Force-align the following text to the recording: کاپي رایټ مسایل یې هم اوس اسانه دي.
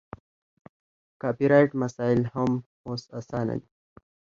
کاپي 1.21 1.45
رایټ 1.51 1.71
مسایل 1.83 2.21
یې 2.25 2.29
هم 2.33 2.51
اوس 2.87 3.03
اسانه 3.19 3.55
دي. 3.61 3.67